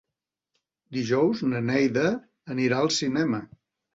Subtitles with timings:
[0.97, 2.07] Dijous na Neida
[2.55, 3.45] anirà al cinema.